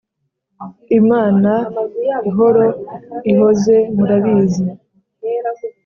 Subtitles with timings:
[0.99, 1.51] imana
[2.29, 2.65] ihoro
[3.31, 4.63] ihoze murabizi